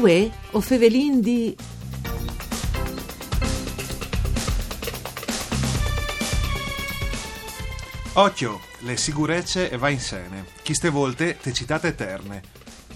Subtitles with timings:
[0.00, 1.54] Uè, o fevelin di...
[8.14, 10.46] Occhio, le sicurezze va in sene.
[10.62, 12.40] Chi ste volte te citate eterne.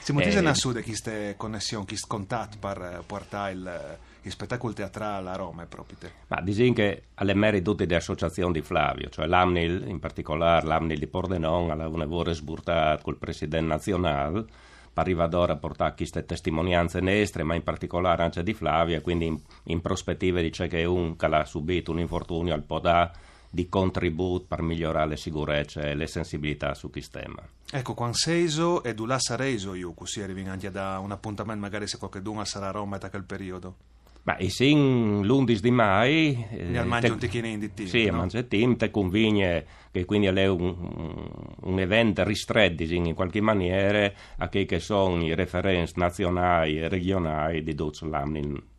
[0.00, 5.36] Siamo eh, a sud queste connessioni, questo contatto per portare il, il spettacolo teatrale a
[5.36, 6.12] Roma proprio te.
[6.28, 10.98] Ma diciamo che alle mere tutte le associazioni di Flavio, cioè l'AMNIL in particolare, l'AMNIL
[10.98, 14.44] di Pordenone, ha un lavoro sburtato col presidente nazionale,
[15.00, 19.38] arriva d'ora a portare queste testimonianze nestre, ma in particolare anche di Flavia, quindi in,
[19.64, 23.12] in prospettiva dice che un che ha subito un infortunio al podà
[23.50, 27.42] di contributo per migliorare le sicurezze e le sensibilità su questo tema.
[27.70, 31.98] Ecco, quando seiso e du sareso io, così arrivi anche da un appuntamento magari se
[31.98, 33.74] qualcuno sarà a Roma da quel periodo.
[34.28, 36.46] Ma e sin l'11 di mai...
[36.50, 38.18] Eh, mangi un ticchino di team, Sì, no?
[38.18, 44.50] mangia team, te conviene che quindi è un, un evento ristretto in qualche maniera a
[44.50, 47.74] che, che sono i referenze nazionali e regionali di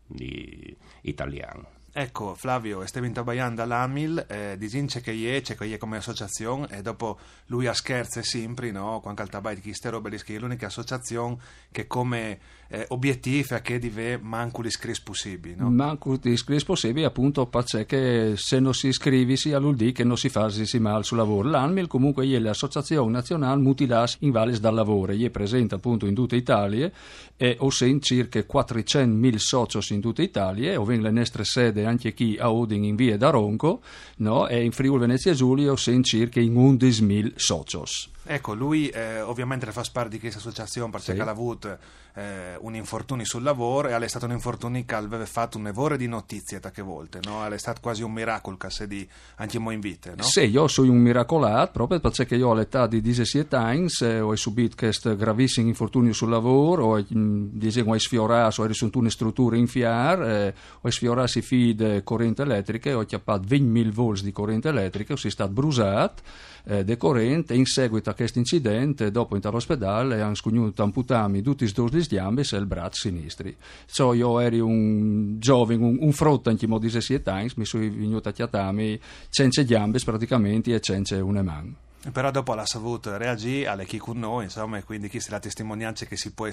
[0.06, 1.64] gli italiani.
[1.92, 6.82] Ecco, Flavio, stiamo intabaiando all'Amil, eh, dice che è, c'è che è come associazione e
[6.82, 7.18] dopo
[7.48, 9.00] lui a scherzo sempre, no?
[9.02, 11.38] Quando al tabai di queste robe, che è l'unica associazione
[11.72, 15.70] che come eh, obiettivo è che deve manco l'iscris possibili, no?
[15.70, 20.50] Manco l'iscris possibili appunto perché se non si iscrivi si all'ULD che non si fa
[20.50, 21.50] si mal sul lavoro.
[21.50, 26.36] L'Amil comunque è l'associazione nazionale mutilas in Valles dal lavoro, è presente appunto in tutta
[26.36, 26.92] Italia
[27.36, 32.14] e ho sentito circa 400.000 soci in tutta Italia, o le nostre sedi vede anche
[32.14, 33.82] chi a Odin in via da Ronco
[34.18, 34.48] no?
[34.48, 38.10] e in Friuli Venezia Giulio in circa in 11.000 socios.
[38.32, 41.20] Ecco, lui eh, ovviamente fa parte di questa associazione perché sì.
[41.20, 41.76] ha avuto
[42.14, 45.98] eh, un infortunio sul lavoro e è stato un infortunio che aveva fatto un evore
[45.98, 47.44] di notizie tante volte, no?
[47.44, 49.08] È stato quasi un miracolo che si di
[49.38, 50.22] anche mo in vita, no?
[50.22, 54.76] Sì, io sono un miracolato proprio perché io all'età di 17 anni eh, ho subito
[54.76, 60.22] questo gravissimo infortunio sul lavoro, ho, diciamo, ho sfiorato, ho risolto una struttura in fiar,
[60.22, 65.14] eh, ho sfiorato i fili di corrente elettrica, ho chiappato 20.000 volts di corrente elettrica,
[65.14, 66.22] ho si stato bruciato
[66.66, 71.64] eh, de corrente in seguito a questo incidente dopo in all'ospedale hanno scugnuto amputami tutti
[71.64, 73.56] i due gambe e il braccio sinistri.
[73.86, 77.84] So io ero un giovane un, un frotto anche mo di 17 anni mi sono
[77.84, 79.00] venuto a chiatami
[79.30, 84.18] senza gambe praticamente e senza una mano però dopo la savuto reagì alle chi con
[84.18, 86.48] noi, insomma, e quindi questa è la testimonianza che si può,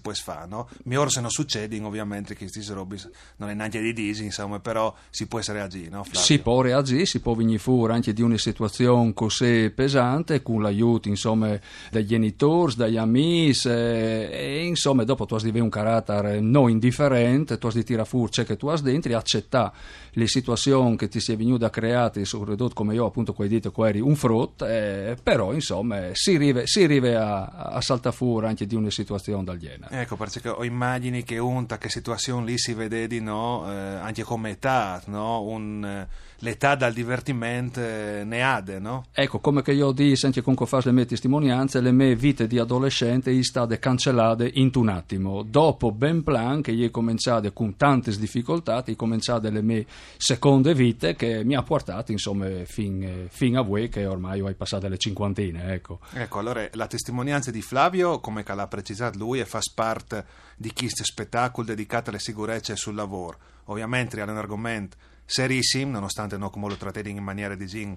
[0.00, 0.68] può fare, no?
[0.84, 2.98] Mi ora se non succede, ovviamente, che queste robe
[3.36, 6.04] non è neanche di disi, insomma, però si può reagire, no?
[6.10, 11.08] Si può reagire, si può venire fuori anche di una situazione così pesante, con l'aiuto,
[11.08, 11.58] insomma,
[11.90, 17.58] dei genitori, dagli amici, e, e insomma, dopo tu hai di un carattere non indifferente,
[17.58, 19.72] tu hai di tirare fuori ciò che tu hai dentro e accettare
[20.14, 23.54] le situazioni che ti si è venuta a creare, soprattutto come io, appunto, come hai
[23.60, 28.46] detto, eri un frutto, eh, però insomma si arriva, si arriva a, a saltare fuori
[28.46, 30.00] anche di una situazione del genere.
[30.00, 34.22] Ecco, perché ho immagini che unta che situazione lì si vede di no, eh, anche
[34.22, 35.42] come età, no?
[35.42, 39.06] Un, eh, l'età dal divertimento eh, ne ade, no?
[39.12, 42.58] Ecco, come che io dico, anche con fare le mie testimonianze, le mie vite di
[42.58, 45.42] adolescente sono state cancellate in un attimo.
[45.42, 50.74] Dopo ben plan che io ho cominciato con tante difficoltà, ho cominciato le mie seconde
[50.74, 54.98] vite che mi ha portato insomma fin, fin a voi che ormai ho passato le
[54.98, 56.00] cinquantine, ecco.
[56.12, 60.24] Ecco, allora la testimonianza di Flavio, come l'ha precisato lui, è fa parte
[60.56, 63.38] di questo spettacolo dedicato alle sicurezze sul lavoro.
[63.66, 67.96] Ovviamente è un argomento serissimo, nonostante no, come lo trattate in maniera di gin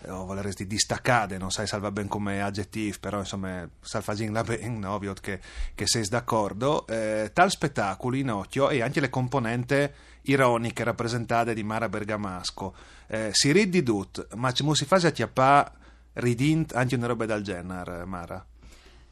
[0.00, 4.84] eh, o voleresti distaccare, non sai salva ben come aggettivo, però insomma salvagin la ben,
[4.84, 5.40] ovvio che,
[5.74, 6.86] che sei d'accordo.
[6.86, 9.90] Eh, tal spettacolo in occhio e anche le componenti
[10.22, 12.74] ironiche rappresentate di Mara Bergamasco.
[13.06, 15.82] Eh, si ridi tut, ma ci si fa acchiappare
[16.14, 18.44] ridint anche una roba del genere, Mara?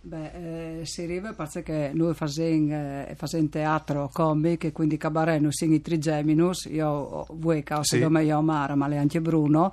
[0.05, 3.17] Beh, eh, si arriva perché noi facciamo eh,
[3.49, 7.99] teatro comico e quindi cabaret noi siamo i trigeminus, io voi che ho sì.
[7.99, 9.73] io Mara, ma anche Bruno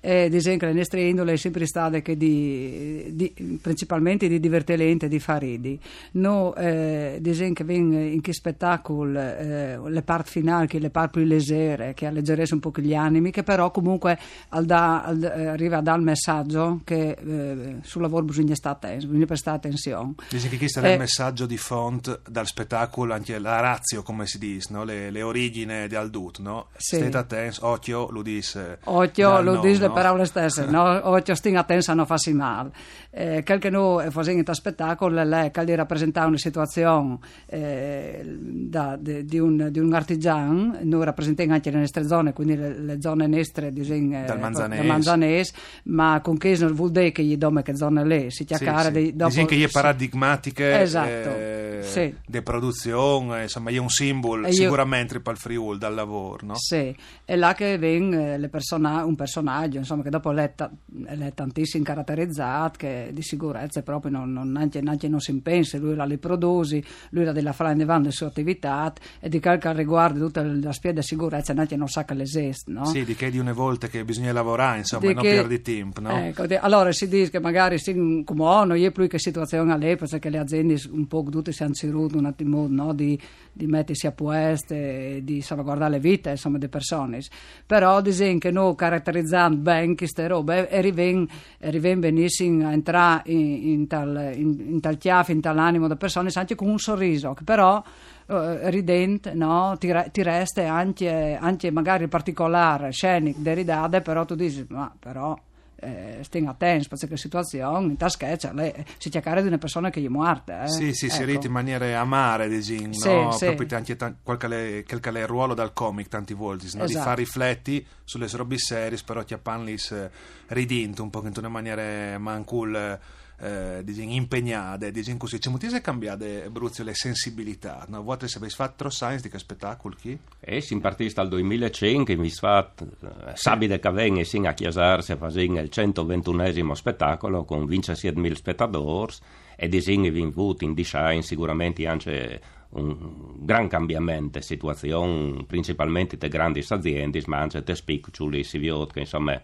[0.00, 5.04] e disegno che le nostre indole è sempre stata che di, di, principalmente di divertimento
[5.06, 5.78] e di faridi.
[6.12, 11.28] No, eh, che viene in che spettacolo eh, le parti finali, che le parti più
[11.28, 14.18] leggere, che alleggerisse un po' gli animi, che però comunque
[14.50, 18.96] al da, al, eh, arriva a dare il messaggio che eh, sul lavoro bisogna stare
[18.96, 20.14] bisogna prestare attenzione.
[20.28, 24.38] Dice che questo è il messaggio di font dal spettacolo, anche la razio, come si
[24.38, 24.84] dice, no?
[24.84, 26.68] le, le, origini di Aldut, no?
[26.76, 26.96] Sì.
[26.96, 28.78] State attento, occhio, lo dice.
[28.84, 29.94] Occhio, lo dice no?
[29.94, 31.08] parole stesse, no?
[31.08, 32.70] Occhio, sting attento a non farsi male.
[33.10, 39.24] Eh, quel che noi facciamo in spettacolo è che rappresentare una situazione eh, da, de,
[39.24, 43.26] di, un, di, un, artigiano, noi rappresentiamo anche le nostre zone, quindi le, le zone
[43.26, 44.82] nostre di, eh, dal Manzanese.
[44.82, 45.52] Manzanese,
[45.84, 48.92] ma con che non vuol dire che gli dome che zone lì si chiacchiera sì,
[48.92, 49.16] sì.
[49.16, 52.14] dopo, che gli è paradigmatiche esatto, eh, sì.
[52.26, 55.20] di produzione, insomma, è un simbolo e sicuramente io...
[55.20, 56.54] per il Friul dal lavoro, no?
[56.56, 56.94] Sì,
[57.24, 60.70] è là che viene eh, persona, un personaggio, insomma, che dopo è, ta-
[61.04, 65.94] è tantissimo caratterizzato, che di sicurezza proprio non, non, neanche, neanche non si pensa, lui
[65.94, 69.72] la li produce, lui la della fare in avanti le sue attività e di qualche
[69.72, 72.84] riguardo tutta la spiega di sicurezza neanche non sa che l'esiste, no?
[72.86, 76.00] Sì, di che di una volta che bisogna lavorare, insomma, di non che, perdi tempo,
[76.00, 76.10] no?
[76.10, 79.72] Ecco, di, allora si dice che magari sì, come oh, non è più che situazione
[79.72, 83.18] all'epoca, che le aziende un po' tutte si hanno cercato un attimo no, di,
[83.52, 87.20] di mettersi a posto e di salvaguardare le vite insomma, delle persone.
[87.66, 93.86] Però dicono che noi caratterizzando bene queste robe e arriviamo benissimo a entrare in, in,
[93.86, 97.44] tal, in, in tal chiave, in tal animo delle persone, anche con un sorriso, che
[97.44, 97.82] però
[98.26, 99.76] eh, ridente, no?
[99.78, 105.36] ti, ti, resta anche, anche magari particolare, scenico, deridade, però tu dici, ma però
[105.80, 108.52] eh, sting attenti perché la situazione in taschezza
[108.98, 110.68] si cercare di una persona che è morta eh.
[110.68, 111.14] sì sì ecco.
[111.14, 113.32] si riti in maniera amare diciamo, sì, no?
[113.32, 113.46] sì.
[113.46, 116.84] proprio anche t- quel che è il ruolo dal comic tanti volte no?
[116.84, 116.86] esatto.
[116.86, 120.10] di fare rifletti sulle robe serie però ti appanlis eh,
[120.48, 122.98] ridinto un po' in una maniera mancul
[123.40, 125.38] eh, diciamo, impegnate, diciamo così.
[125.38, 127.86] C'è molto che cambiate, Bruzio, le sensibilità.
[127.88, 128.02] No?
[128.02, 129.96] Voi se avete fatto science di che spettacolo?
[129.98, 130.18] Chi?
[130.40, 135.42] Eh, si partita dal 2005, mi fatto eh, Sabide Cavegni sin a chiasarsi a fare
[135.42, 139.14] il 121esimo spettacolo con 27.000 spettatori
[139.56, 142.40] e disegni vinti in design sicuramente anche
[142.70, 148.86] un gran cambiamento di situazione, principalmente di grandi aziende, ma anche di piccoli, si vede
[148.94, 149.40] insomma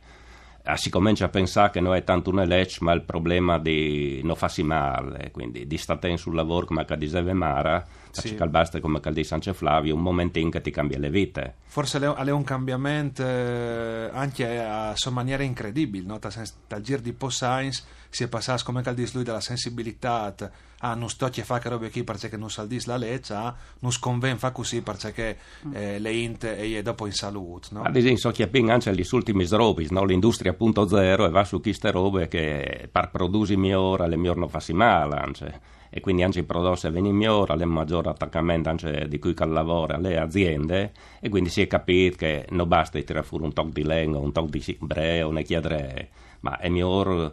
[0.74, 4.34] si comincia a pensare che non è tanto una legge, ma il problema di non
[4.34, 8.34] farsi male, quindi di stare sul lavoro come diceva Mara, sì.
[8.48, 11.54] basta come dice Sancio Flavio, un momento in che ti cambia le vite.
[11.66, 16.18] Forse è un cambiamento eh, anche a sua maniera incredibile, no?
[16.66, 20.34] dal giro di post science si è passato come dice lui dalla sensibilità
[20.80, 24.38] a non sto a fare robe qui perché non sa la legge, a non sconven
[24.38, 25.36] fa così perché
[25.66, 25.74] mm.
[25.74, 27.68] eh, le int e dopo in salute.
[27.72, 27.82] No?
[27.82, 30.04] Ad esempio, so che anche gli ultimi robe, no?
[30.04, 34.48] l'industria punto zero e va su queste robe che per produrre migliore le migliori non
[34.48, 35.16] fa male.
[35.16, 35.60] Anche
[35.96, 40.18] e quindi anche i prodotti vengono migliori, c'è maggiore attaccamento anche di cui lavora alle
[40.18, 40.92] aziende.
[41.20, 44.30] E quindi si è capito che non basta tirare fuori un tocco di legno, un
[44.30, 46.10] tocco di breo, una chiadre,
[46.40, 47.32] ma è migliore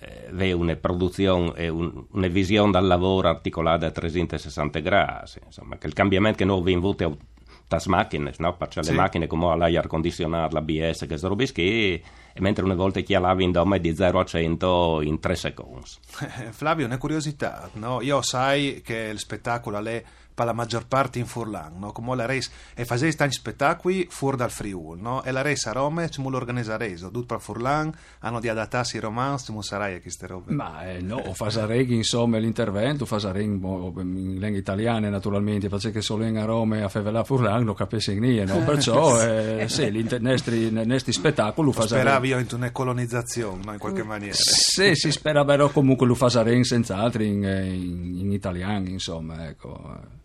[0.00, 5.78] eh, avere una produzione e un, una visione dal lavoro articolata a 360 gradi, insomma,
[5.78, 7.16] che il cambiamento che noi abbiamo avuto
[7.66, 8.56] tas macchine, no?
[8.56, 8.90] Perché sì.
[8.90, 12.02] le macchine come l'aria condizionata, l'ABS, che robe che
[12.40, 15.90] mentre una volta chi in dome di 0 a 100 in 3 secondi.
[16.50, 18.00] Flavio, una curiosità, no?
[18.00, 20.02] io sai che il spettacolo è
[20.34, 21.92] per la maggior parte in Furlan, no?
[21.92, 25.22] come la race e fase tanti spettacoli fuori dal Friul, no?
[25.22, 28.96] e la race a Roma ci vuole organizzare reso, tutto per Furlan, hanno di adattarsi
[28.96, 30.52] i romanzi, ci sarai a queste robe.
[30.52, 36.44] Ma eh, no, fasarei insomma l'intervento, fasarei in, in lingua italiana naturalmente, perché solo in
[36.44, 38.64] Roma a Fevela Furlan non capisci niente, no?
[38.64, 42.02] perciò eh, sì, i nostri spettacoli fasarei.
[42.02, 43.72] Speravi io in una colonizzazione, no?
[43.72, 44.34] in qualche maniera.
[44.34, 50.22] Sì, si spera però comunque lo fasarei senz'altro in, in, in italiano, insomma, ecco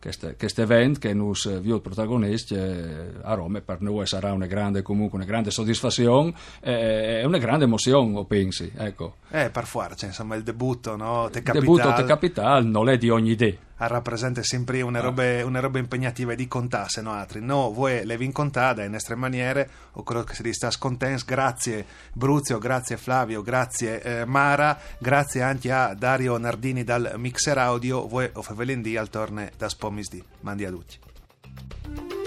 [0.00, 5.18] questo evento che nos viu protagonisti eh, a Roma per noi sarà una grande, comunque,
[5.18, 8.72] una grande soddisfazione e eh, una grande emozione, pensi.
[8.74, 9.16] Ecco.
[9.30, 11.28] Eh, per forza, insomma, il debutto, no?
[11.30, 13.68] Te capital, il debutto te capital non è di ogni idea.
[13.86, 15.44] Rappresenta sempre una roba, ah.
[15.44, 17.40] una roba impegnativa di contasse, no altri.
[17.40, 21.24] No, voi le vin contate in nostre maniere, o quello che si sta scontents.
[21.24, 28.06] Grazie Bruzio, grazie Flavio, grazie eh, Mara, grazie anche a Dario Nardini dal Mixer Audio,
[28.06, 30.22] voi o favelindì al torne da Spomisdi.
[30.40, 32.19] Mandi a tutti.